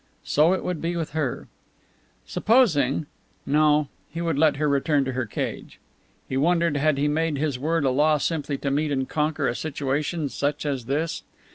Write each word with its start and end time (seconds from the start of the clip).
So 0.23 0.51
it 0.53 0.63
would 0.63 0.81
be 0.81 0.95
with 0.95 1.11
her. 1.11 1.47
Supposing 2.25 3.05
no, 3.45 3.87
he 4.11 4.19
would 4.19 4.35
let 4.35 4.55
her 4.55 4.67
return 4.67 5.05
to 5.05 5.11
her 5.11 5.27
cage. 5.27 5.79
He 6.27 6.37
wondered 6.37 6.75
had 6.75 6.97
he 6.97 7.07
made 7.07 7.37
his 7.37 7.59
word 7.59 7.85
a 7.85 7.91
law 7.91 8.17
simply 8.17 8.57
to 8.57 8.71
meet 8.71 8.91
and 8.91 9.07
conquer 9.07 9.47
a 9.47 9.53
situation 9.53 10.27
such 10.29 10.65
as 10.65 10.85
this? 10.85 11.21